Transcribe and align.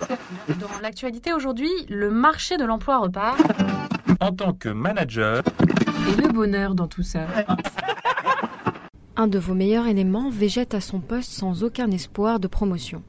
Dans 0.60 0.80
l'actualité 0.82 1.32
aujourd'hui, 1.32 1.70
le 1.88 2.10
marché 2.10 2.56
de 2.56 2.64
l'emploi 2.64 2.98
repart. 2.98 3.38
En 4.20 4.32
tant 4.32 4.52
que 4.52 4.68
manager, 4.68 5.42
Et 6.08 6.20
le 6.20 6.28
bonheur 6.28 6.74
dans 6.74 6.88
tout 6.88 7.02
ça. 7.02 7.26
Un 9.16 9.26
de 9.26 9.38
vos 9.38 9.54
meilleurs 9.54 9.86
éléments 9.86 10.30
végète 10.30 10.74
à 10.74 10.80
son 10.80 11.00
poste 11.00 11.30
sans 11.30 11.64
aucun 11.64 11.90
espoir 11.90 12.40
de 12.40 12.48
promotion. 12.48 13.02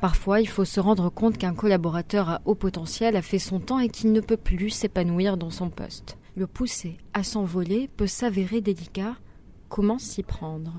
Parfois, 0.00 0.40
il 0.40 0.48
faut 0.48 0.64
se 0.64 0.80
rendre 0.80 1.10
compte 1.10 1.36
qu'un 1.36 1.54
collaborateur 1.54 2.30
à 2.30 2.40
haut 2.46 2.54
potentiel 2.54 3.16
a 3.16 3.22
fait 3.22 3.38
son 3.38 3.60
temps 3.60 3.78
et 3.78 3.88
qu'il 3.90 4.12
ne 4.12 4.20
peut 4.20 4.38
plus 4.38 4.70
s'épanouir 4.70 5.36
dans 5.36 5.50
son 5.50 5.68
poste. 5.68 6.16
Le 6.36 6.46
pousser 6.46 6.96
à 7.12 7.22
s'envoler 7.22 7.88
peut 7.96 8.06
s'avérer 8.06 8.62
délicat. 8.62 9.16
Comment 9.68 9.98
s'y 9.98 10.22
prendre? 10.22 10.72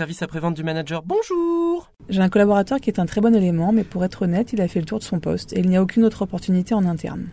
Service 0.00 0.22
après-vente 0.22 0.54
du 0.54 0.64
manager, 0.64 1.02
bonjour 1.02 1.92
J'ai 2.08 2.22
un 2.22 2.30
collaborateur 2.30 2.80
qui 2.80 2.88
est 2.88 2.98
un 2.98 3.04
très 3.04 3.20
bon 3.20 3.34
élément, 3.34 3.70
mais 3.70 3.84
pour 3.84 4.02
être 4.02 4.22
honnête, 4.22 4.54
il 4.54 4.62
a 4.62 4.66
fait 4.66 4.80
le 4.80 4.86
tour 4.86 4.98
de 4.98 5.04
son 5.04 5.20
poste 5.20 5.52
et 5.52 5.60
il 5.60 5.68
n'y 5.68 5.76
a 5.76 5.82
aucune 5.82 6.04
autre 6.04 6.22
opportunité 6.22 6.72
en 6.72 6.86
interne. 6.86 7.26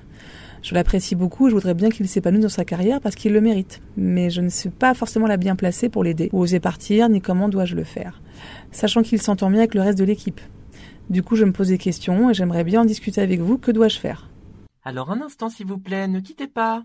Je 0.63 0.75
l'apprécie 0.75 1.15
beaucoup 1.15 1.47
et 1.47 1.49
je 1.49 1.55
voudrais 1.55 1.75
bien 1.75 1.89
qu'il 1.89 2.09
s'épanouisse 2.09 2.41
dans 2.41 2.49
sa 2.49 2.65
carrière 2.65 2.99
parce 2.99 3.15
qu'il 3.15 3.31
le 3.31 3.39
mérite. 3.39 3.81
Mais 3.95 4.29
je 4.29 4.41
ne 4.41 4.49
suis 4.49 4.67
pas 4.67 4.93
forcément 4.93 5.27
la 5.27 5.37
bien 5.37 5.55
placée 5.55 5.87
pour 5.87 6.03
l'aider, 6.03 6.29
ou 6.33 6.41
oser 6.41 6.59
partir, 6.59 7.07
ni 7.07 7.21
comment 7.21 7.47
dois-je 7.47 7.73
le 7.73 7.85
faire. 7.85 8.21
Sachant 8.73 9.01
qu'il 9.01 9.21
s'entend 9.21 9.49
bien 9.49 9.59
avec 9.59 9.73
le 9.73 9.79
reste 9.79 9.97
de 9.97 10.03
l'équipe. 10.03 10.41
Du 11.09 11.23
coup, 11.23 11.37
je 11.37 11.45
me 11.45 11.53
pose 11.53 11.69
des 11.69 11.77
questions 11.77 12.31
et 12.31 12.33
j'aimerais 12.33 12.65
bien 12.65 12.81
en 12.81 12.85
discuter 12.85 13.21
avec 13.21 13.39
vous. 13.39 13.57
Que 13.57 13.71
dois-je 13.71 13.97
faire? 13.97 14.29
Alors 14.83 15.11
un 15.11 15.21
instant 15.21 15.47
s'il 15.49 15.67
vous 15.67 15.77
plaît, 15.77 16.09
ne 16.09 16.19
quittez 16.19 16.47
pas 16.47 16.83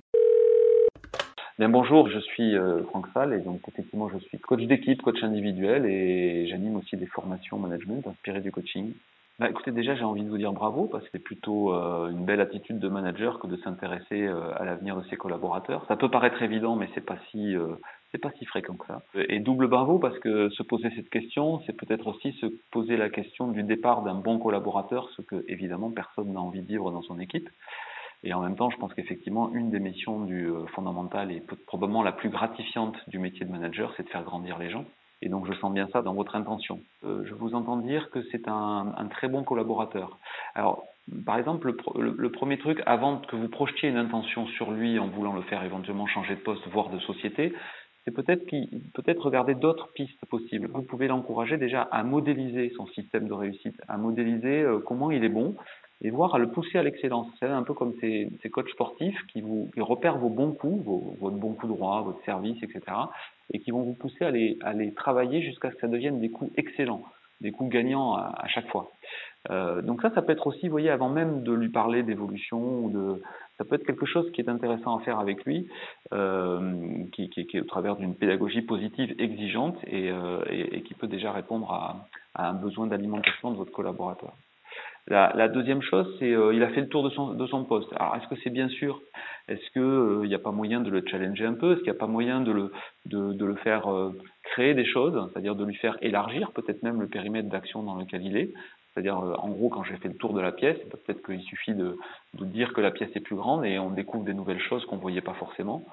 Bien, 1.62 1.68
bonjour, 1.68 2.08
je 2.08 2.18
suis 2.18 2.56
euh, 2.56 2.82
Franck 2.86 3.06
Salle 3.14 3.34
et 3.34 3.38
donc 3.38 3.60
effectivement 3.68 4.08
je 4.08 4.18
suis 4.18 4.36
coach 4.40 4.62
d'équipe, 4.62 5.00
coach 5.00 5.22
individuel 5.22 5.86
et 5.86 6.48
j'anime 6.48 6.74
aussi 6.74 6.96
des 6.96 7.06
formations 7.06 7.56
management 7.56 8.04
inspirées 8.04 8.40
du 8.40 8.50
coaching. 8.50 8.94
Bah, 9.38 9.48
écoutez, 9.48 9.70
déjà 9.70 9.94
j'ai 9.94 10.02
envie 10.02 10.24
de 10.24 10.28
vous 10.28 10.38
dire 10.38 10.52
bravo 10.52 10.86
parce 10.86 11.04
que 11.04 11.10
c'est 11.12 11.22
plutôt 11.22 11.72
euh, 11.72 12.10
une 12.10 12.24
belle 12.24 12.40
attitude 12.40 12.80
de 12.80 12.88
manager 12.88 13.38
que 13.38 13.46
de 13.46 13.56
s'intéresser 13.58 14.22
euh, 14.22 14.50
à 14.56 14.64
l'avenir 14.64 14.96
de 14.96 15.04
ses 15.04 15.14
collaborateurs. 15.14 15.84
Ça 15.86 15.94
peut 15.94 16.10
paraître 16.10 16.42
évident, 16.42 16.74
mais 16.74 16.88
c'est 16.96 17.06
pas 17.06 17.18
si 17.30 17.54
c'est 18.10 18.18
pas 18.18 18.32
si 18.40 18.44
fréquent 18.44 18.74
que 18.74 18.88
ça. 18.88 19.02
Et 19.14 19.38
double 19.38 19.68
bravo 19.68 20.00
parce 20.00 20.18
que 20.18 20.48
se 20.48 20.64
poser 20.64 20.90
cette 20.96 21.10
question, 21.10 21.60
c'est 21.64 21.76
peut-être 21.76 22.08
aussi 22.08 22.32
se 22.40 22.46
poser 22.72 22.96
la 22.96 23.08
question 23.08 23.46
du 23.46 23.62
départ 23.62 24.02
d'un 24.02 24.16
bon 24.16 24.40
collaborateur, 24.40 25.08
ce 25.16 25.22
que 25.22 25.44
évidemment 25.46 25.92
personne 25.92 26.32
n'a 26.32 26.40
envie 26.40 26.62
de 26.62 26.66
vivre 26.66 26.90
dans 26.90 27.02
son 27.02 27.20
équipe. 27.20 27.48
Et 28.24 28.32
en 28.32 28.40
même 28.40 28.56
temps, 28.56 28.70
je 28.70 28.76
pense 28.76 28.94
qu'effectivement, 28.94 29.52
une 29.52 29.70
des 29.70 29.80
missions 29.80 30.24
du 30.24 30.46
euh, 30.46 30.66
fondamentales 30.68 31.32
et 31.32 31.42
probablement 31.66 32.02
la 32.02 32.12
plus 32.12 32.30
gratifiante 32.30 32.96
du 33.08 33.18
métier 33.18 33.44
de 33.44 33.50
manager, 33.50 33.92
c'est 33.96 34.04
de 34.04 34.08
faire 34.08 34.22
grandir 34.22 34.58
les 34.58 34.70
gens. 34.70 34.84
Et 35.22 35.28
donc, 35.28 35.46
je 35.46 35.52
sens 35.58 35.72
bien 35.72 35.88
ça 35.92 36.02
dans 36.02 36.14
votre 36.14 36.34
intention. 36.34 36.80
Euh, 37.04 37.24
je 37.24 37.34
vous 37.34 37.54
entends 37.54 37.76
dire 37.76 38.10
que 38.10 38.22
c'est 38.30 38.48
un, 38.48 38.92
très 39.10 39.28
bon 39.28 39.44
collaborateur. 39.44 40.18
Alors, 40.54 40.84
par 41.24 41.38
exemple, 41.38 41.74
le, 41.96 42.30
premier 42.30 42.58
truc, 42.58 42.82
avant 42.86 43.18
que 43.18 43.36
vous 43.36 43.48
projetiez 43.48 43.88
une 43.88 43.96
intention 43.96 44.46
sur 44.46 44.72
lui 44.72 44.98
en 44.98 45.08
voulant 45.08 45.32
le 45.32 45.42
faire 45.42 45.62
éventuellement 45.62 46.06
changer 46.06 46.34
de 46.34 46.40
poste, 46.40 46.66
voire 46.68 46.90
de 46.90 46.98
société, 47.00 47.52
c'est 48.04 48.12
peut-être 48.12 49.24
regarder 49.24 49.54
d'autres 49.54 49.92
pistes 49.92 50.24
possibles. 50.26 50.68
Vous 50.72 50.82
pouvez 50.82 51.06
l'encourager 51.06 51.56
déjà 51.56 51.82
à 51.82 52.02
modéliser 52.02 52.72
son 52.76 52.86
système 52.88 53.28
de 53.28 53.32
réussite, 53.32 53.80
à 53.86 53.96
modéliser 53.96 54.62
euh, 54.62 54.80
comment 54.80 55.12
il 55.12 55.22
est 55.22 55.28
bon, 55.28 55.56
et 56.02 56.10
voir 56.10 56.34
à 56.34 56.38
le 56.38 56.48
pousser 56.48 56.78
à 56.78 56.82
l'excellence. 56.82 57.28
C'est 57.38 57.46
un 57.46 57.62
peu 57.62 57.74
comme 57.74 57.94
ces, 58.00 58.30
coachs 58.50 58.68
sportifs 58.70 59.18
qui 59.28 59.40
vous 59.40 59.70
qui 59.72 59.80
repèrent 59.80 60.18
vos 60.18 60.28
bons 60.28 60.52
coups, 60.52 60.84
vos, 60.84 61.16
votre 61.20 61.36
bon 61.36 61.54
coup 61.54 61.68
droit, 61.68 62.02
votre 62.02 62.22
service, 62.24 62.60
etc. 62.62 62.80
et 63.52 63.60
qui 63.60 63.70
vont 63.70 63.82
vous 63.82 63.94
pousser 63.94 64.24
à 64.24 64.30
les, 64.30 64.58
à 64.62 64.72
les 64.72 64.92
travailler 64.92 65.42
jusqu'à 65.42 65.70
ce 65.70 65.76
que 65.76 65.80
ça 65.82 65.88
devienne 65.88 66.20
des 66.20 66.30
coups 66.30 66.50
excellents, 66.56 67.04
des 67.40 67.52
coups 67.52 67.70
gagnants 67.70 68.14
à, 68.14 68.46
chaque 68.48 68.68
fois. 68.68 68.90
Euh, 69.50 69.82
donc 69.82 70.02
ça, 70.02 70.10
ça 70.14 70.22
peut 70.22 70.32
être 70.32 70.46
aussi, 70.46 70.66
vous 70.66 70.72
voyez, 70.72 70.90
avant 70.90 71.08
même 71.08 71.42
de 71.42 71.52
lui 71.52 71.68
parler 71.68 72.02
d'évolution 72.02 72.88
de, 72.88 73.20
ça 73.58 73.64
peut 73.64 73.76
être 73.76 73.86
quelque 73.86 74.06
chose 74.06 74.30
qui 74.32 74.40
est 74.40 74.48
intéressant 74.48 74.96
à 74.96 75.00
faire 75.02 75.18
avec 75.18 75.44
lui, 75.44 75.68
euh, 76.12 77.04
qui, 77.12 77.28
qui, 77.28 77.56
est 77.56 77.60
au 77.60 77.64
travers 77.64 77.96
d'une 77.96 78.14
pédagogie 78.14 78.62
positive 78.62 79.14
exigeante 79.18 79.76
et, 79.86 80.10
euh, 80.10 80.42
et, 80.48 80.76
et 80.76 80.82
qui 80.82 80.94
peut 80.94 81.08
déjà 81.08 81.32
répondre 81.32 81.70
à, 81.72 82.08
à 82.34 82.48
un 82.50 82.54
besoin 82.54 82.86
d'alimentation 82.86 83.50
de 83.50 83.56
votre 83.56 83.72
collaborateur. 83.72 84.34
La, 85.08 85.32
la 85.34 85.48
deuxième 85.48 85.82
chose, 85.82 86.06
c'est 86.18 86.32
euh, 86.32 86.54
il 86.54 86.62
a 86.62 86.68
fait 86.68 86.80
le 86.80 86.88
tour 86.88 87.02
de 87.02 87.10
son, 87.10 87.34
de 87.34 87.46
son 87.46 87.64
poste. 87.64 87.92
Alors, 87.96 88.14
est-ce 88.16 88.28
que 88.28 88.40
c'est 88.42 88.50
bien 88.50 88.68
sûr? 88.68 89.00
Est-ce 89.48 89.70
que 89.74 89.80
euh, 89.80 90.26
n'y 90.26 90.34
a 90.34 90.38
pas 90.38 90.52
moyen 90.52 90.80
de 90.80 90.90
le 90.90 91.02
challenger 91.04 91.44
un 91.44 91.54
peu? 91.54 91.72
Est-ce 91.72 91.80
qu'il 91.80 91.90
n'y 91.90 91.96
a 91.96 92.00
pas 92.00 92.06
moyen 92.06 92.40
de 92.40 92.52
le, 92.52 92.72
de, 93.06 93.32
de 93.32 93.44
le 93.44 93.56
faire 93.56 93.92
euh, 93.92 94.12
créer 94.44 94.74
des 94.74 94.84
choses, 94.84 95.28
c'est-à-dire 95.32 95.56
de 95.56 95.64
lui 95.64 95.74
faire 95.74 95.96
élargir 96.02 96.52
peut-être 96.52 96.84
même 96.84 97.00
le 97.00 97.08
périmètre 97.08 97.48
d'action 97.48 97.82
dans 97.82 97.96
lequel 97.96 98.24
il 98.24 98.36
est? 98.36 98.52
C'est-à-dire, 98.94 99.18
euh, 99.18 99.34
en 99.38 99.48
gros, 99.48 99.70
quand 99.70 99.82
j'ai 99.82 99.96
fait 99.96 100.08
le 100.08 100.14
tour 100.14 100.34
de 100.34 100.40
la 100.40 100.52
pièce, 100.52 100.78
peut-être 100.90 101.26
qu'il 101.26 101.40
suffit 101.42 101.74
de, 101.74 101.96
de 102.34 102.44
dire 102.44 102.72
que 102.72 102.80
la 102.80 102.92
pièce 102.92 103.10
est 103.16 103.20
plus 103.20 103.36
grande 103.36 103.64
et 103.64 103.80
on 103.80 103.90
découvre 103.90 104.24
des 104.24 104.34
nouvelles 104.34 104.60
choses 104.60 104.84
qu'on 104.86 104.98
voyait 104.98 105.20
pas 105.20 105.34
forcément. 105.34 105.84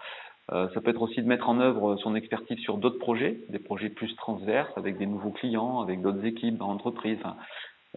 Euh, 0.51 0.67
ça 0.73 0.81
peut 0.81 0.91
être 0.91 1.01
aussi 1.01 1.21
de 1.21 1.27
mettre 1.27 1.49
en 1.49 1.59
œuvre 1.59 1.95
son 1.97 2.13
expertise 2.13 2.59
sur 2.59 2.77
d'autres 2.77 2.99
projets, 2.99 3.39
des 3.49 3.59
projets 3.59 3.89
plus 3.89 4.15
transverses 4.15 4.71
avec 4.77 4.97
des 4.99 5.07
nouveaux 5.07 5.31
clients, 5.31 5.81
avec 5.81 6.01
d'autres 6.01 6.25
équipes 6.25 6.57
dans 6.57 6.71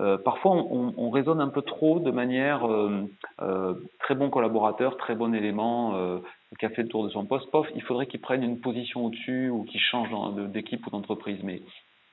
euh, 0.00 0.16
parfois, 0.16 0.52
on, 0.52 0.94
on, 0.96 1.10
raisonne 1.10 1.40
un 1.40 1.48
peu 1.48 1.62
trop 1.62 2.00
de 2.00 2.10
manière 2.10 2.66
euh, 2.66 3.02
euh, 3.42 3.74
très 4.00 4.14
bon 4.14 4.30
collaborateur, 4.30 4.96
très 4.96 5.14
bon 5.14 5.34
élément 5.34 6.20
qui 6.58 6.66
a 6.66 6.70
fait 6.70 6.82
le 6.82 6.88
tour 6.88 7.04
de 7.04 7.10
son 7.10 7.26
poste. 7.26 7.50
Pof, 7.50 7.66
il 7.74 7.82
faudrait 7.82 8.06
qu'il 8.06 8.20
prenne 8.20 8.42
une 8.42 8.60
position 8.60 9.06
au-dessus 9.06 9.50
ou 9.50 9.64
qu'il 9.64 9.80
change 9.80 10.08
d'équipe 10.50 10.86
ou 10.86 10.90
d'entreprise. 10.90 11.42
Mais, 11.42 11.62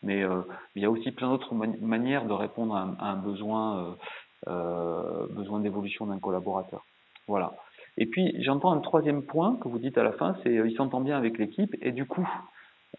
il 0.03 0.81
y 0.81 0.85
a 0.85 0.91
aussi 0.91 1.12
plein 1.12 1.29
d'autres 1.29 1.53
man 1.53 1.75
manières 1.81 2.25
de 2.25 2.34
répondre 2.34 2.75
à 2.75 2.81
un, 2.81 2.94
à 3.00 3.12
un 3.12 3.17
besoin, 3.17 3.97
besoin 4.46 5.59
d'évolution 5.61 6.07
d'un 6.07 6.19
collaborateur. 6.19 6.85
Voilà. 7.28 7.53
Et 7.97 8.06
puis, 8.06 8.34
j'entends 8.41 8.72
un 8.72 8.79
troisième 8.79 9.23
point 9.23 9.57
que 9.61 9.67
vous 9.67 9.79
dites 9.79 9.97
à 9.97 10.03
la 10.03 10.13
fin, 10.13 10.35
c'est 10.44 10.53
il 10.53 10.75
s'entend 10.75 11.01
bien 11.01 11.17
avec 11.17 11.38
l'équipe 11.38 11.75
et 11.81 11.91
du 11.91 12.06
coup, 12.06 12.28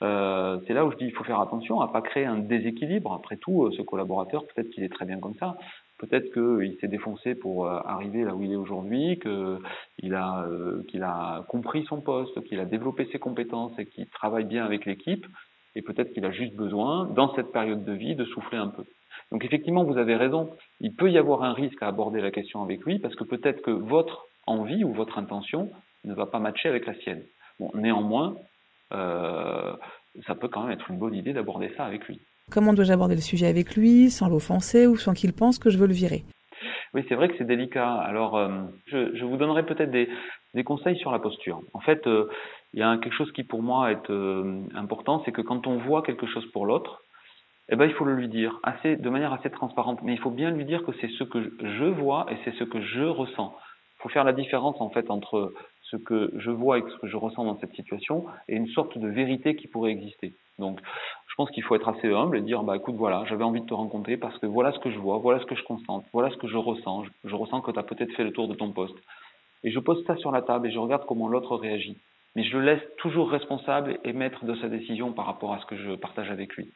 euh, 0.03 0.59
c'est 0.67 0.73
là 0.73 0.85
où 0.87 0.93
je 0.93 0.97
dis 0.97 1.05
il 1.05 1.13
faut 1.13 1.25
faire 1.25 1.41
attention 1.41 1.81
à 1.81 1.89
pas 1.89 2.01
créer 2.01 2.25
un 2.25 2.39
déséquilibre. 2.39 3.13
Après 3.13 3.37
tout, 3.37 3.65
euh, 3.65 3.71
ce 3.77 3.83
collaborateur, 3.83 4.45
peut-être 4.47 4.71
qu'il 4.71 4.85
est 4.85 4.93
très 4.93 5.05
bien 5.05 5.19
comme 5.19 5.35
ça. 5.37 5.57
Peut-être 5.99 6.33
qu'il 6.33 6.79
s'est 6.81 6.89
défoncé 6.89 7.35
pour 7.35 7.67
euh, 7.67 7.79
arriver 7.85 8.25
là 8.25 8.35
où 8.35 8.43
il 8.43 8.53
est 8.53 8.57
aujourd'hui, 8.57 9.19
qu'il 9.19 10.15
a, 10.15 10.45
euh, 10.47 10.83
qu'il 10.89 11.03
a 11.03 11.45
compris 11.49 11.85
son 11.85 12.01
poste, 12.01 12.43
qu'il 12.45 12.59
a 12.59 12.65
développé 12.65 13.07
ses 13.13 13.19
compétences 13.19 13.79
et 13.79 13.85
qu'il 13.85 14.09
travaille 14.09 14.47
bien 14.47 14.65
avec 14.65 14.87
l'équipe. 14.87 15.27
Et 15.77 15.83
peut-être 15.83 16.13
qu'il 16.13 16.25
a 16.25 16.31
juste 16.31 16.57
besoin, 16.57 17.05
dans 17.05 17.35
cette 17.35 17.53
période 17.53 17.85
de 17.85 17.93
vie, 17.93 18.15
de 18.15 18.25
souffler 18.25 18.57
un 18.57 18.69
peu. 18.69 18.85
Donc 19.31 19.45
effectivement, 19.45 19.85
vous 19.85 19.99
avez 19.99 20.17
raison. 20.17 20.51
Il 20.81 20.95
peut 20.95 21.11
y 21.11 21.19
avoir 21.19 21.43
un 21.43 21.53
risque 21.53 21.83
à 21.83 21.89
aborder 21.89 22.23
la 22.23 22.31
question 22.31 22.63
avec 22.63 22.81
lui 22.85 22.99
parce 22.99 23.15
que 23.15 23.25
peut-être 23.25 23.61
que 23.61 23.71
votre 23.71 24.27
envie 24.47 24.85
ou 24.85 24.93
votre 24.95 25.19
intention 25.19 25.71
ne 26.05 26.15
va 26.15 26.25
pas 26.25 26.39
matcher 26.39 26.71
avec 26.71 26.87
la 26.87 26.95
sienne. 26.95 27.23
Bon, 27.61 27.71
néanmoins, 27.75 28.37
ça 28.91 30.35
peut 30.35 30.49
quand 30.49 30.63
même 30.65 30.73
être 30.73 30.91
une 30.91 30.99
bonne 30.99 31.15
idée 31.15 31.33
d'aborder 31.33 31.73
ça 31.77 31.85
avec 31.85 32.07
lui. 32.07 32.21
Comment 32.51 32.73
dois-je 32.73 32.93
aborder 32.93 33.15
le 33.15 33.21
sujet 33.21 33.47
avec 33.47 33.77
lui, 33.77 34.11
sans 34.11 34.29
l'offenser 34.29 34.87
ou 34.87 34.97
sans 34.97 35.15
qu'il 35.15 35.33
pense 35.33 35.59
que 35.59 35.71
je 35.71 35.79
veux 35.79 35.87
le 35.87 35.95
virer? 35.95 36.25
Oui, 36.93 37.05
c'est 37.09 37.15
vrai 37.15 37.29
que 37.29 37.37
c'est 37.39 37.45
délicat. 37.45 37.95
Alors, 37.95 38.37
euh, 38.37 38.49
je, 38.87 39.15
je, 39.15 39.25
vous 39.25 39.37
donnerai 39.37 39.65
peut-être 39.65 39.93
des, 39.93 40.09
des, 40.55 40.65
conseils 40.65 40.99
sur 40.99 41.13
la 41.13 41.21
posture. 41.21 41.61
En 41.73 41.81
fait, 41.81 42.05
euh, 42.09 42.29
il 42.75 42.81
y 42.81 42.83
a 42.83 42.97
quelque 42.99 43.15
chose 43.15 43.31
qui 43.33 43.45
pour 43.45 43.63
moi 43.63 43.93
est 43.93 44.11
euh, 44.11 44.63
important, 44.75 45.23
c'est 45.25 45.31
que 45.31 45.43
quand 45.43 45.69
on 45.69 45.79
voit 45.79 46.03
quelque 46.03 46.27
chose 46.27 46.45
pour 46.53 46.67
l'autre, 46.67 47.05
eh 47.69 47.77
ben, 47.77 47.85
il 47.85 47.93
faut 47.93 48.05
le 48.05 48.17
lui 48.17 48.29
dire 48.29 48.59
assez, 48.65 48.97
de 48.97 49.11
manière 49.11 49.33
assez 49.33 49.51
transparente. 49.51 50.01
Mais 50.03 50.13
il 50.13 50.19
faut 50.19 50.31
bien 50.31 50.51
lui 50.51 50.65
dire 50.65 50.83
que 50.83 50.91
c'est 51.01 51.11
ce 51.11 51.23
que 51.23 51.53
je 51.61 51.85
vois 51.85 52.27
et 52.31 52.37
c'est 52.45 52.55
ce 52.57 52.65
que 52.65 52.81
je 52.81 53.05
ressens. 53.05 53.55
Il 53.99 54.03
faut 54.03 54.09
faire 54.09 54.25
la 54.25 54.33
différence 54.33 54.81
en 54.81 54.91
fait 54.91 55.09
entre 55.11 55.53
ce 55.91 55.97
que 55.97 56.33
je 56.37 56.51
vois 56.51 56.79
et 56.79 56.83
ce 56.83 56.97
que 56.99 57.09
je 57.09 57.17
ressens 57.17 57.45
dans 57.45 57.59
cette 57.59 57.75
situation 57.75 58.25
et 58.49 58.57
une 58.57 58.69
sorte 58.69 58.97
de 58.97 59.09
vérité 59.09 59.57
qui 59.57 59.67
pourrait 59.67 59.91
exister. 59.91 60.35
Donc, 60.59 60.79
je 61.27 61.35
pense 61.37 61.51
qu'il 61.51 61.63
faut 61.63 61.75
être 61.75 61.89
assez 61.89 62.13
humble 62.13 62.37
et 62.37 62.43
dire, 62.43 62.63
bah 62.63 62.77
écoute, 62.77 62.95
voilà, 62.97 63.25
j'avais 63.29 63.45
envie 63.45 63.63
de 63.63 63.67
te 63.67 63.75
rencontrer 63.75 64.17
parce 64.17 64.37
que 64.39 64.47
voilà 64.47 64.73
ce 64.73 64.79
que 64.79 64.91
je 64.91 64.99
vois, 64.99 65.19
voilà 65.19 65.41
ce 65.41 65.47
que 65.47 65.55
je 65.55 65.65
constate, 65.65 66.03
voilà 66.13 66.31
ce 66.31 66.37
que 66.37 66.47
je 66.47 66.57
ressens. 66.57 67.05
Je, 67.25 67.35
ressens 67.35 67.61
que 67.63 67.71
tu 67.73 67.79
as 67.79 67.83
peut-être 67.83 68.13
fait 68.15 68.25
le 68.25 68.33
tour 68.33 68.47
de 68.47 68.55
ton 68.55 68.71
poste. 68.71 68.97
Et 69.65 69.71
je 69.71 69.79
pose 69.79 70.05
ça 70.07 70.17
sur 70.17 70.31
la 70.31 70.43
table 70.43 70.69
et 70.69 70.71
je 70.71 70.79
regarde 70.79 71.05
comment 71.07 71.29
l'autre 71.29 71.57
réagit. 71.57 71.99
Mais 72.37 72.45
je 72.45 72.57
le 72.57 72.65
laisse 72.65 72.83
toujours 72.99 73.31
responsable 73.31 73.99
et 74.05 74.13
maître 74.13 74.45
de 74.45 74.55
sa 74.57 74.69
décision 74.69 75.13
par 75.13 75.27
rapport 75.27 75.53
à 75.53 75.59
ce 75.59 75.67
que 75.67 75.77
je 75.77 75.95
partage 75.97 76.31
avec 76.31 76.55
lui. 76.55 76.71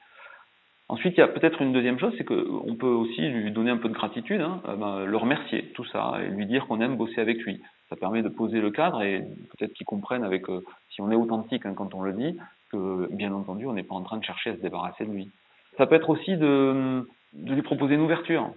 Ensuite, 0.88 1.14
il 1.16 1.20
y 1.20 1.22
a 1.22 1.28
peut-être 1.28 1.62
une 1.62 1.72
deuxième 1.72 1.98
chose, 1.98 2.12
c'est 2.18 2.24
qu'on 2.24 2.76
peut 2.78 2.86
aussi 2.86 3.22
lui 3.22 3.50
donner 3.52 3.70
un 3.70 3.78
peu 3.78 3.88
de 3.88 3.94
gratitude, 3.94 4.40
hein, 4.40 4.60
ben, 4.78 5.04
le 5.04 5.16
remercier, 5.16 5.72
tout 5.74 5.84
ça, 5.86 6.18
et 6.22 6.28
lui 6.28 6.46
dire 6.46 6.66
qu'on 6.66 6.80
aime 6.80 6.96
bosser 6.96 7.20
avec 7.20 7.40
lui. 7.42 7.62
Ça 7.88 7.96
permet 7.96 8.22
de 8.22 8.28
poser 8.28 8.60
le 8.60 8.70
cadre 8.70 9.02
et 9.02 9.24
peut-être 9.56 9.74
qu'il 9.74 9.86
comprenne 9.86 10.24
avec, 10.24 10.48
euh, 10.48 10.64
si 10.90 11.00
on 11.00 11.10
est 11.10 11.16
authentique 11.16 11.66
hein, 11.66 11.74
quand 11.76 11.94
on 11.94 12.02
le 12.02 12.12
dit, 12.12 12.38
que 12.72 13.08
bien 13.12 13.32
entendu, 13.32 13.66
on 13.66 13.74
n'est 13.74 13.82
pas 13.82 13.94
en 13.94 14.02
train 14.02 14.16
de 14.16 14.24
chercher 14.24 14.50
à 14.50 14.56
se 14.56 14.60
débarrasser 14.60 15.04
de 15.04 15.12
lui. 15.12 15.30
Ça 15.76 15.86
peut 15.86 15.94
être 15.94 16.10
aussi 16.10 16.36
de, 16.36 17.06
lui 17.34 17.62
proposer 17.62 17.94
une 17.94 18.00
ouverture. 18.00 18.50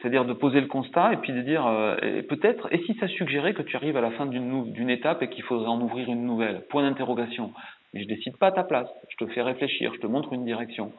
c'est-à-dire 0.00 0.24
de 0.24 0.32
poser 0.32 0.60
le 0.60 0.66
constat 0.66 1.12
et 1.12 1.16
puis 1.18 1.32
de 1.32 1.42
dire 1.42 1.66
euh, 1.66 1.96
peut-être 2.28 2.72
et 2.72 2.78
si 2.84 2.94
ça 2.94 3.08
suggérait 3.08 3.54
que 3.54 3.62
tu 3.62 3.76
arrives 3.76 3.96
à 3.96 4.00
la 4.00 4.10
fin 4.12 4.26
d'une 4.26 4.72
d'une 4.72 4.90
étape 4.90 5.22
et 5.22 5.28
qu'il 5.28 5.42
faudrait 5.44 5.68
en 5.68 5.80
ouvrir 5.80 6.08
une 6.08 6.24
nouvelle? 6.24 6.62
Point 6.68 6.82
d'interrogation 6.82 7.52
mais 7.92 8.02
je 8.02 8.08
décide 8.08 8.36
pas 8.36 8.48
à 8.48 8.52
ta 8.52 8.64
place 8.64 8.88
je 9.08 9.24
te 9.24 9.30
fais 9.32 9.42
réfléchir 9.42 9.92
je 9.94 10.00
te 10.00 10.06
montre 10.06 10.32
une 10.32 10.44
direction 10.44 10.92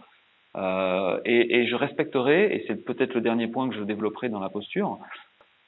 euh, 0.57 1.19
et, 1.25 1.59
et, 1.59 1.67
je 1.67 1.75
respecterai 1.75 2.55
et 2.55 2.65
c'est 2.65 2.83
peut-être 2.83 3.13
le 3.13 3.21
dernier 3.21 3.47
point 3.47 3.69
que 3.69 3.75
je 3.75 3.83
développerai 3.83 4.29
dans 4.29 4.39
la 4.39 4.49
posture 4.49 4.97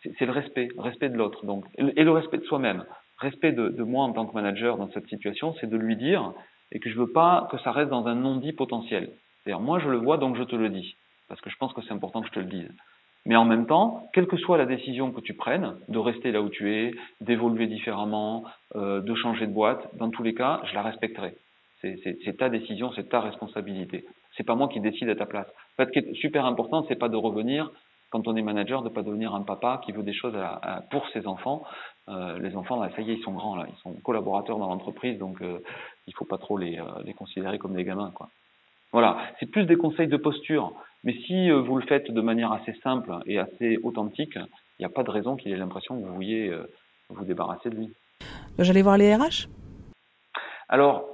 c'est 0.03 0.25
le 0.25 0.31
respect 0.31 0.69
respect 0.77 1.09
de 1.09 1.18
l'autre 1.18 1.45
donc 1.45 1.65
et 1.77 2.03
le 2.03 2.12
respect 2.12 2.38
de 2.38 2.44
soi-même 2.44 2.86
respect 3.18 3.51
de, 3.51 3.83
moi 3.83 4.06
en 4.06 4.13
tant 4.13 4.25
que 4.25 4.33
manager 4.33 4.77
dans 4.77 4.89
cette 4.92 5.07
situation 5.07 5.53
c'est 5.59 5.69
de 5.69 5.77
lui 5.77 5.95
dire 5.95 6.33
et 6.71 6.80
que 6.80 6.89
je 6.89 6.98
veux 6.98 7.12
pas 7.12 7.48
que 7.51 7.57
ça 7.59 7.71
reste 7.71 7.89
dans 7.89 8.07
un 8.07 8.15
non-dit 8.15 8.53
potentiel 8.53 9.12
c'est-à-dire 9.44 9.62
moi 9.62 9.80
je 9.80 9.89
le 9.89 9.98
vois 9.98 10.18
donc 10.18 10.36
je 10.38 10.44
te 10.44 10.56
le 10.56 10.69
dis 10.69 10.95
parce 11.27 11.42
que 11.42 11.50
je 11.50 11.57
pense 11.57 11.74
que 11.74 11.81
c'est 11.81 11.94
important 11.94 12.21
que 12.21 12.27
je 12.27 12.33
te 12.33 12.39
le 12.39 12.45
dise 12.45 12.71
mais 13.25 13.36
en 13.36 13.45
même 13.45 13.68
temps, 13.68 14.09
quelle 14.13 14.27
que 14.27 14.38
soit 14.38 14.57
la 14.57 14.65
décision 14.65 15.12
que 15.12 15.21
tu 15.21 15.33
prennes, 15.36 15.75
de 15.89 16.00
rester 16.00 16.31
là 16.31 16.42
où 16.42 16.50
tu 16.50 16.74
es, 16.74 16.94
d'évoluer 17.19 17.68
différemment, 17.68 18.45
euh, 18.75 19.01
de 19.01 19.13
changer 19.13 19.45
de 19.45 19.54
boîte, 19.54 19.95
dans 19.97 20.09
tous 20.09 20.24
les 20.24 20.33
cas, 20.33 20.62
je 20.65 20.74
la 20.74 20.81
respecterai. 20.81 21.36
C'est 21.81 22.38
ta 22.38 22.50
décision, 22.50 22.92
c'est 22.95 23.09
ta 23.09 23.21
responsabilité. 23.21 24.06
C'est 24.38 24.44
pas 24.44 24.54
moi 24.54 24.68
qui 24.68 24.80
décide 24.80 25.09
à 25.09 25.15
ta 25.15 25.25
place. 25.25 25.47
En 25.47 25.83
fait, 25.83 25.88
ce 25.88 26.00
qui 26.00 26.00
est 26.00 26.13
super 26.13 26.45
important, 26.45 26.86
c'est 26.88 26.95
pas 26.95 27.09
de 27.09 27.15
revenir 27.15 27.71
quand 28.12 28.28
on 28.28 28.36
est 28.36 28.42
manager, 28.42 28.84
de 28.84 28.90
pas 28.90 29.02
devenir 29.02 29.34
un 29.34 29.42
papa 29.42 29.81
qui 29.84 29.94
veut 29.94 30.04
des 30.04 30.13
choses 30.13 30.36
à, 30.36 30.60
à, 30.62 30.81
pour 30.81 31.08
ses 31.10 31.25
enfants. 31.25 31.63
Euh, 32.10 32.38
les 32.40 32.56
enfants, 32.56 32.81
là, 32.81 32.92
ça 32.96 33.02
y 33.02 33.10
est, 33.10 33.16
ils 33.16 33.24
sont 33.24 33.31
grands, 33.31 33.56
là, 33.56 33.66
ils 33.69 33.81
sont 33.81 33.94
collaborateurs 34.02 34.60
dans 34.60 34.68
l'entreprise, 34.68 35.18
donc 35.18 35.42
euh, 35.42 35.60
il 36.08 36.16
faut 36.16 36.25
pas 36.25 36.38
trop 36.38 36.58
les, 36.58 36.78
euh, 36.78 36.84
les 37.06 37.13
considérer 37.13 37.58
comme 37.58 37.74
des 37.74 37.86
gamins, 37.86 38.12
quoi. 38.13 38.30
Voilà, 38.92 39.18
c'est 39.40 39.46
plus 39.46 39.66
des 39.66 39.78
conseils 39.78 40.10
de 40.10 40.18
posture. 40.18 40.74
Mais 41.06 41.13
si 41.25 41.50
vous 41.50 41.78
le 41.78 41.86
faites 41.88 42.12
de 42.12 42.22
manière 42.22 42.52
assez 42.52 42.74
simple 42.84 43.13
et 43.25 43.40
assez 43.40 43.78
authentique, 43.84 44.36
il 44.36 44.81
n'y 44.81 44.86
a 44.86 44.90
pas 44.90 45.04
de 45.04 45.10
raison 45.10 45.38
qu'il 45.38 45.54
ait 45.54 45.57
l'impression 45.57 45.96
que 45.96 46.06
vous 46.06 46.14
vouliez 46.14 46.54
vous 47.07 47.24
débarrasser 47.24 47.69
de 47.69 47.75
lui. 47.75 47.94
J'allais 48.60 48.81
voir 48.81 48.98
les 48.98 49.16
RH 49.16 49.48
Alors, 50.68 51.06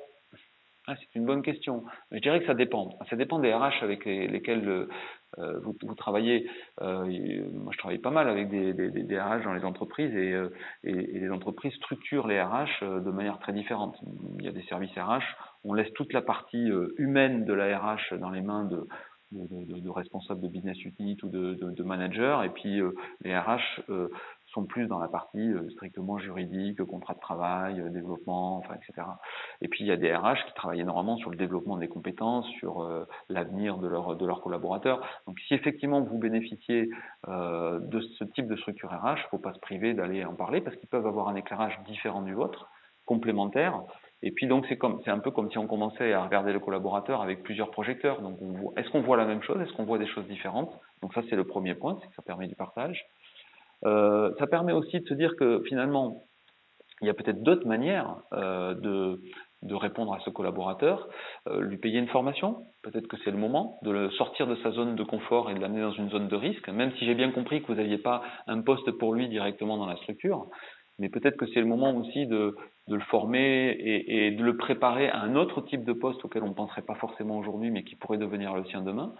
ah, 0.88 0.96
c'est 0.96 1.20
une 1.20 1.26
bonne 1.26 1.44
question. 1.44 1.84
Je 2.12 2.18
dirais 2.18 2.40
que 2.40 2.48
ça 2.48 2.56
dépend. 2.56 2.98
Ça 3.12 3.16
dépend 3.16 3.38
des 3.38 3.54
RH 3.54 3.84
avec 3.84 4.06
lesquels 4.06 4.88
euh, 5.40 5.60
vous, 5.60 5.76
vous, 5.82 5.96
travaillez. 5.96 6.50
Euh, 6.82 7.06
moi, 7.54 7.72
je 7.74 7.78
travaille 7.78 8.00
pas 8.00 8.12
mal 8.12 8.30
avec 8.30 8.50
des, 8.50 8.74
des, 8.74 8.90
des 8.90 9.20
RH 9.20 9.44
dans 9.44 9.54
les 9.54 9.64
entreprises 9.64 10.16
et, 10.16 10.34
et, 10.84 10.92
et, 10.92 11.20
les 11.20 11.30
entreprises 11.30 11.74
structurent 11.74 12.28
les 12.28 12.42
RH 12.42 12.82
de 12.82 13.12
manière 13.12 13.40
très 13.40 13.54
différente. 13.54 13.98
Il 14.40 14.46
y 14.46 14.48
a 14.48 14.52
des 14.52 14.64
services 14.64 14.98
RH, 14.98 15.24
on 15.64 15.74
laisse 15.74 15.92
toute 15.94 16.14
la 16.14 16.22
partie 16.22 16.70
humaine 16.98 17.46
de 17.46 17.54
la 17.54 17.78
RH 17.78 18.18
dans 18.20 18.30
les 18.30 18.42
mains 18.42 18.66
de, 18.66 18.88
de, 19.32 19.66
de, 19.66 19.80
de, 19.80 19.90
responsables 19.90 20.42
de 20.42 20.48
business 20.48 20.78
unit 21.00 21.18
ou 21.24 21.30
de, 21.30 21.84
managers, 21.84 22.40
et 22.46 22.50
puis 22.50 22.80
euh, 22.80 22.92
les 23.22 23.38
RH 23.38 23.82
euh, 23.90 24.10
sont 24.54 24.66
plus 24.66 24.88
dans 24.88 25.00
la 25.00 25.08
partie 25.08 25.52
euh, 25.52 25.70
strictement 25.72 26.18
juridique, 26.18 26.84
contrat 26.84 27.14
de 27.14 27.20
travail, 27.20 27.80
euh, 27.80 27.90
développement, 27.90 28.64
etc. 28.76 29.08
Et 29.62 29.68
puis 29.68 29.84
il 29.84 29.88
y 29.88 29.92
a 29.92 29.98
des 29.98 30.14
RH 30.14 30.46
qui 30.48 30.54
travaillent 30.54 30.82
énormément 30.82 31.18
sur 31.18 31.30
le 31.30 31.36
développement 31.38 31.78
des 31.78 31.88
compétences, 31.88 32.48
sur 32.60 32.82
euh, 32.82 33.06
l'avenir 33.30 33.78
de, 33.78 33.88
leur, 33.88 34.16
de 34.16 34.26
leurs 34.26 34.42
collaborateurs. 34.42 35.06
Donc 35.28 35.40
si 35.48 35.54
effectivement 35.54 36.02
vous 36.02 36.18
bénéficiez 36.18 36.90
de 37.28 38.00
ce 38.00 38.24
type 38.24 38.48
de 38.48 38.56
structure 38.56 38.90
RH, 38.90 39.18
il 39.18 39.24
ne 39.24 39.30
faut 39.30 39.38
pas 39.38 39.54
se 39.54 39.60
priver 39.60 39.94
d'aller 39.94 40.24
en 40.24 40.34
parler 40.34 40.62
parce 40.62 40.76
qu'ils 40.78 40.90
peuvent 40.90 41.06
avoir 41.06 41.28
un 41.28 41.36
éclairage 41.36 41.78
différent 41.88 42.22
du 42.22 42.34
vôtre, 42.34 42.70
complémentaire. 43.06 43.82
Et 44.24 44.32
puis 44.32 44.48
donc 44.48 44.66
c'est 44.68 44.80
c'est 45.04 45.12
un 45.12 45.20
peu 45.20 45.32
comme 45.32 45.52
si 45.52 45.58
on 45.58 45.68
commençait 45.68 46.14
à 46.14 46.24
regarder 46.24 46.54
le 46.54 46.60
collaborateur 46.60 47.22
avec 47.22 47.44
plusieurs 47.44 47.72
projecteurs. 47.72 48.22
Donc 48.22 48.40
est-ce 48.78 48.90
qu'on 48.90 49.02
voit 49.02 49.18
la 49.18 49.26
même 49.26 49.44
chose? 49.44 49.60
Est-ce 49.62 49.74
qu'on 49.74 49.86
voit 49.86 50.00
des 50.00 50.08
choses 50.08 50.28
différentes? 50.28 50.72
Donc 51.02 51.14
ça 51.14 51.22
c'est 51.30 51.36
le 51.36 51.44
premier 51.44 51.76
point, 51.76 51.98
c'est 52.02 52.08
que 52.08 52.16
ça 52.16 52.24
permet 52.24 52.48
du 52.48 52.56
partage. 52.56 53.06
Euh, 53.86 54.32
ça 54.40 54.48
permet 54.48 54.74
aussi 54.74 55.00
de 55.00 55.08
se 55.08 55.14
dire 55.14 55.36
que 55.36 55.62
finalement 55.68 56.24
il 57.02 57.08
y 57.08 57.12
a 57.12 57.14
peut-être 57.14 57.44
d'autres 57.44 57.68
manières 57.68 58.18
euh, 58.34 58.74
de, 58.74 59.22
de 59.62 59.76
répondre 59.76 60.14
à 60.14 60.20
ce 60.22 60.32
collaborateur, 60.32 61.08
euh, 61.48 61.62
lui 61.62 61.78
payer 61.78 62.00
une 62.00 62.08
formation, 62.08 62.66
peut-être 62.82 63.08
que 63.08 63.18
c'est 63.24 63.30
le 63.30 63.38
moment 63.38 63.78
de 63.84 63.92
le 63.92 64.10
sortir 64.12 64.48
de 64.48 64.56
sa 64.64 64.72
zone 64.72 64.96
de 64.96 65.04
confort 65.04 65.52
et 65.52 65.54
de 65.54 65.60
l'amener 65.60 65.82
dans 65.82 65.92
une 65.92 66.10
zone 66.10 66.28
de 66.28 66.36
risque, 66.36 66.68
même 66.70 66.92
si 66.98 67.06
j'ai 67.06 67.14
bien 67.14 67.32
compris 67.32 67.62
que 67.62 67.68
vous 67.68 67.76
n'aviez 67.76 68.00
pas 68.00 68.24
un 68.48 68.62
poste 68.62 68.90
pour 68.94 69.14
lui 69.14 69.30
directement 69.30 69.78
dans 69.78 69.86
la 69.86 69.98
structure 69.98 70.50
mais 71.00 71.10
peut-être 71.10 71.38
que 71.38 71.46
c'est 71.48 71.60
le 71.60 71.66
moment 71.66 71.96
aussi 71.96 72.26
de, 72.26 72.56
de 72.88 72.96
le 72.96 73.02
former 73.02 73.70
et, 73.70 74.28
et, 74.28 74.32
de 74.32 74.44
le 74.44 74.58
préparer 74.58 75.10
à 75.10 75.20
un 75.20 75.36
autre 75.36 75.62
type 75.62 75.84
de 75.84 75.94
poste 75.94 76.24
auquel 76.26 76.44
on 76.44 76.50
ne 76.50 76.54
penserait 76.54 76.82
pas 76.82 76.96
forcément 76.96 77.38
aujourd'hui, 77.38 77.70
mais 77.70 77.84
qui 77.84 77.96
pourrait 77.96 78.18
devenir 78.18 78.54
le 78.56 78.66
sien 78.66 78.82
demain. 78.82 79.14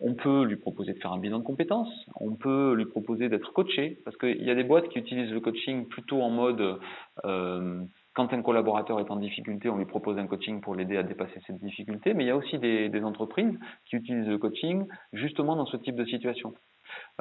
On 0.00 0.14
peut 0.14 0.44
lui 0.44 0.56
proposer 0.56 0.92
de 0.92 0.98
faire 1.00 1.12
un 1.12 1.18
bilan 1.18 1.40
de 1.40 1.44
compétences, 1.44 1.92
on 2.20 2.36
peut 2.36 2.74
lui 2.74 2.86
proposer 2.86 3.28
d'être 3.28 3.52
coaché, 3.52 3.98
parce 4.04 4.16
qu'il 4.16 4.42
y 4.42 4.50
a 4.50 4.54
des 4.54 4.62
boîtes 4.62 4.88
qui 4.90 4.98
utilisent 5.00 5.32
le 5.32 5.40
coaching 5.40 5.88
plutôt 5.88 6.22
en 6.22 6.30
mode 6.30 6.78
euh, 7.24 7.80
quand 8.14 8.32
un 8.32 8.42
collaborateur 8.42 9.00
est 9.00 9.10
en 9.10 9.16
difficulté, 9.16 9.68
on 9.68 9.76
lui 9.76 9.86
propose 9.86 10.18
un 10.18 10.26
coaching 10.26 10.60
pour 10.60 10.76
l'aider 10.76 10.96
à 10.96 11.02
dépasser 11.02 11.40
cette 11.46 11.58
difficulté, 11.58 12.14
mais 12.14 12.24
il 12.24 12.26
y 12.28 12.30
a 12.30 12.36
aussi 12.36 12.58
des, 12.58 13.02
entreprises 13.02 13.58
qui 13.86 13.96
utilisent 13.96 14.28
le 14.28 14.38
coaching 14.38 14.86
justement 15.12 15.56
dans 15.56 15.66
ce 15.66 15.76
type 15.76 15.96
de 15.96 16.04
situation. 16.04 16.54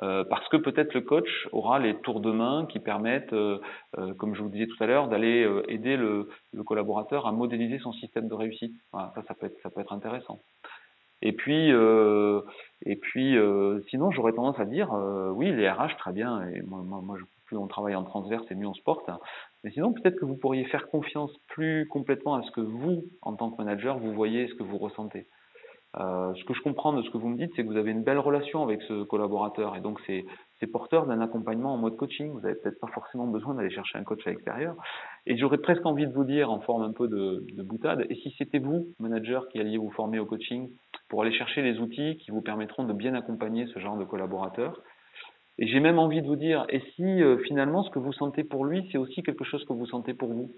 Euh, 0.02 0.24
parce 0.24 0.48
que 0.50 0.58
peut-être 0.58 0.94
le 0.94 1.02
coach 1.02 1.48
aura 1.52 1.78
les 1.78 1.96
tours 2.02 2.20
de 2.20 2.32
main 2.32 2.66
qui 2.68 2.80
permettent, 2.80 3.34
euh, 3.34 3.60
comme 4.18 4.34
je 4.34 4.42
vous 4.42 4.50
disais 4.50 4.68
tout 4.68 4.82
à 4.84 4.88
l'heure, 4.88 5.08
d'aller 5.08 5.48
aider 5.68 5.98
le, 5.98 6.30
le, 6.54 6.64
collaborateur 6.64 7.28
à 7.28 7.32
modéliser 7.32 7.80
son 7.80 7.92
système 7.94 8.28
de 8.28 8.34
réussite. 8.34 8.74
Voilà, 8.92 9.12
ça, 9.16 9.24
ça 9.28 9.34
peut 9.36 9.48
être, 9.48 9.60
ça 9.62 9.70
peut 9.70 9.82
être 9.82 9.94
intéressant. 9.94 10.42
Et 11.22 11.34
puis, 11.34 11.72
euh, 11.72 12.42
et 12.86 12.96
puis, 12.96 13.36
sinon, 13.90 14.12
j'aurais 14.12 14.34
tendance 14.34 14.60
à 14.60 14.66
dire, 14.66 14.92
oui, 15.34 15.52
les 15.52 15.70
RH 15.70 15.98
très 15.98 16.14
bien. 16.14 16.48
Et 16.50 16.62
moi, 16.62 16.82
moi, 16.84 17.02
moi, 17.04 17.18
plus 17.46 17.58
on 17.58 17.68
travaille 17.68 17.96
en 17.96 18.04
transverse, 18.04 18.46
et 18.52 18.56
mieux 18.56 18.68
on 18.68 18.74
se 18.74 18.84
porte. 18.84 19.10
Mais 19.64 19.72
sinon, 19.72 19.94
peut-être 19.94 20.20
que 20.20 20.26
vous 20.26 20.38
pourriez 20.38 20.66
faire 20.66 20.88
confiance 20.90 21.32
plus 21.48 21.88
complètement 21.88 22.36
à 22.36 22.44
ce 22.44 22.52
que 22.52 22.62
vous, 22.62 23.06
en 23.22 23.36
tant 23.36 23.50
que 23.50 23.58
manager, 23.58 23.98
vous 23.98 24.14
voyez, 24.14 24.48
ce 24.48 24.54
que 24.56 24.64
vous 24.64 24.78
ressentez. 24.78 25.28
Euh, 26.00 26.34
ce 26.36 26.44
que 26.44 26.54
je 26.54 26.62
comprends 26.62 26.94
de 26.94 27.02
ce 27.02 27.10
que 27.10 27.18
vous 27.18 27.30
me 27.30 27.38
dites, 27.38 27.52
c'est 27.56 27.64
que 27.64 27.68
vous 27.68 27.78
avez 27.78 27.92
une 27.92 28.04
belle 28.04 28.20
relation 28.20 28.62
avec 28.62 28.82
ce 28.84 29.04
collaborateur 29.04 29.76
et 29.76 29.82
donc 29.82 30.00
c'est 30.06 30.26
porteur 30.68 31.08
d'un 31.08 31.22
accompagnement 31.22 31.74
en 31.74 31.78
mode 31.78 31.96
coaching. 31.96 32.30
Vous 32.32 32.42
n'avez 32.42 32.56
peut-être 32.56 32.80
pas 32.80 32.90
forcément 32.94 33.26
besoin 33.26 33.56
d'aller 33.56 33.72
chercher 33.72 33.98
un 33.98 34.04
coach 34.04 34.20
à 34.28 34.32
l'extérieur. 34.32 34.76
Et 35.26 35.38
j'aurais 35.38 35.58
presque 35.58 35.86
envie 35.86 36.06
de 36.06 36.14
vous 36.14 36.26
dire 36.26 36.52
en 36.52 36.60
forme 36.60 36.84
un 36.84 36.92
peu 36.92 37.08
de, 37.08 37.46
de 37.52 37.64
boutade, 37.64 38.06
et 38.10 38.16
si 38.16 38.36
c'était 38.38 38.60
vous, 38.60 38.88
manager, 39.00 39.48
qui 39.50 39.60
alliez 39.60 39.78
vous 39.78 39.92
former 39.92 40.20
au 40.20 40.26
coaching 40.26 40.70
pour 41.10 41.22
aller 41.22 41.34
chercher 41.34 41.62
les 41.62 41.80
outils 41.80 42.18
qui 42.18 42.32
vous 42.32 42.42
permettront 42.42 42.84
de 42.84 42.94
bien 42.94 43.14
accompagner 43.14 43.68
ce 43.68 43.80
genre 43.80 43.98
de 43.98 44.06
collaborateur 44.06 44.82
et 45.60 45.68
j'ai 45.68 45.80
même 45.80 45.98
envie 45.98 46.22
de 46.22 46.28
vous 46.28 46.36
dire, 46.36 46.66
et 46.70 46.82
si 46.96 47.04
euh, 47.04 47.38
finalement 47.40 47.84
ce 47.84 47.90
que 47.90 48.00
vous 48.00 48.14
sentez 48.14 48.44
pour 48.44 48.66
lui, 48.66 48.88
c'est 48.92 48.98
aussi 48.98 49.24
quelque 49.24 49.44
chose 49.44 49.66
que 49.66 49.74
vous 49.74 49.88
sentez 49.88 50.14
pour 50.14 50.32
vous? 50.32 50.52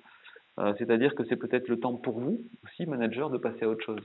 Euh, 0.60 0.74
C'est-à-dire 0.78 1.16
que 1.16 1.24
c'est 1.26 1.38
peut-être 1.38 1.70
le 1.70 1.80
temps 1.80 1.96
pour 1.96 2.20
vous 2.20 2.42
aussi, 2.66 2.86
manager, 2.86 3.30
de 3.30 3.38
passer 3.38 3.64
à 3.64 3.70
autre 3.70 3.84
chose 3.84 4.02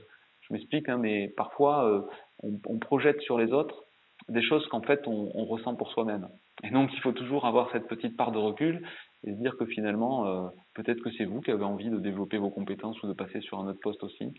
je 0.47 0.53
m'explique, 0.53 0.87
hein, 0.89 0.97
mais 0.97 1.33
parfois 1.35 1.89
euh, 1.89 2.01
on, 2.43 2.77
projette 2.77 3.19
sur 3.21 3.39
les 3.39 3.51
autres 3.51 3.83
des 4.29 4.43
choses 4.43 4.63
qu'en 4.67 4.81
fait 4.81 5.07
on, 5.07 5.31
on, 5.33 5.45
ressent 5.45 5.73
pour 5.75 5.89
soi-même. 5.89 6.27
Et 6.63 6.69
donc 6.69 6.91
il 6.93 6.99
faut 6.99 7.13
toujours 7.13 7.47
avoir 7.47 7.71
cette 7.71 7.87
petite 7.87 8.15
part 8.15 8.31
de 8.31 8.37
recul 8.37 8.87
et 9.23 9.31
se 9.31 9.39
dire 9.39 9.57
que 9.57 9.65
finalement 9.65 10.51
peut-être 10.75 11.01
que 11.01 11.09
c'est 11.17 11.25
vous 11.25 11.41
qui 11.41 11.49
avez 11.49 11.63
envie 11.63 11.89
de 11.89 11.97
développer 11.97 12.37
vos 12.37 12.51
compétences 12.51 13.01
ou 13.01 13.07
de 13.07 13.13
passer 13.13 13.41
sur 13.41 13.57
un 13.57 13.67
autre 13.67 13.79
poste 13.81 14.03
aussi. 14.03 14.35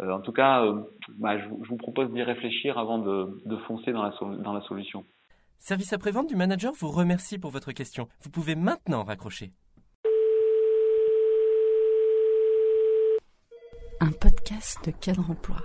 Euh, 0.00 0.12
en 0.12 0.20
tout 0.20 0.32
cas, 0.32 0.64
euh, 0.64 0.82
bah, 1.18 1.38
je, 1.38 1.44
je, 1.44 1.68
vous 1.68 1.76
propose 1.76 2.12
d'y 2.12 2.22
réfléchir 2.22 2.78
avant 2.78 2.98
de, 2.98 3.42
de 3.46 3.56
foncer 3.66 3.92
dans 3.92 4.02
la, 4.02 4.14
dans 4.42 4.52
la 4.52 4.60
solution. 4.62 5.04
Service 5.58 5.92
après-vente 5.92 6.28
du 6.28 6.36
manager 6.36 6.72
vous 6.78 6.90
remercie 6.90 7.38
pour 7.38 7.50
votre 7.50 7.72
question. 7.72 8.08
Vous 8.22 8.30
pouvez 8.30 8.54
maintenant 8.54 9.02
raccrocher. 9.02 9.52
un 14.00 14.12
podcast 14.12 14.78
de 14.84 14.92
cadre 14.92 15.28
emploi. 15.28 15.56